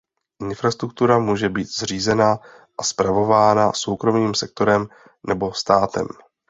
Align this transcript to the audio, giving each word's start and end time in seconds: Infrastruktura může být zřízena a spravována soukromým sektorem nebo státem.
Infrastruktura 0.41 1.19
může 1.19 1.49
být 1.49 1.67
zřízena 1.69 2.37
a 2.77 2.83
spravována 2.83 3.73
soukromým 3.73 4.35
sektorem 4.35 4.87
nebo 5.27 5.53
státem. 5.53 6.07